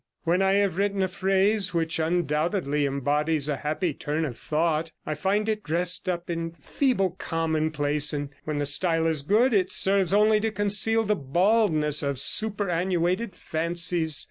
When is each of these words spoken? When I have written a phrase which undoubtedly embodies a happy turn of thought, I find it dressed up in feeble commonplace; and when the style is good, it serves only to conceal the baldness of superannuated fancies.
When 0.23 0.41
I 0.41 0.53
have 0.53 0.77
written 0.77 1.03
a 1.03 1.07
phrase 1.07 1.75
which 1.75 1.99
undoubtedly 1.99 2.87
embodies 2.87 3.47
a 3.47 3.57
happy 3.57 3.93
turn 3.93 4.25
of 4.25 4.35
thought, 4.35 4.91
I 5.05 5.13
find 5.13 5.47
it 5.47 5.61
dressed 5.61 6.09
up 6.09 6.27
in 6.27 6.53
feeble 6.53 7.11
commonplace; 7.19 8.11
and 8.11 8.29
when 8.43 8.57
the 8.57 8.65
style 8.65 9.05
is 9.05 9.21
good, 9.21 9.53
it 9.53 9.71
serves 9.71 10.11
only 10.11 10.39
to 10.39 10.49
conceal 10.49 11.03
the 11.03 11.15
baldness 11.15 12.01
of 12.01 12.19
superannuated 12.19 13.35
fancies. 13.35 14.19